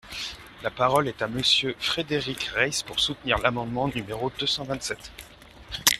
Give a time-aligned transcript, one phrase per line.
[0.63, 5.11] La parole est à Monsieur Frédéric Reiss, pour soutenir l’amendement numéro deux cent vingt-sept.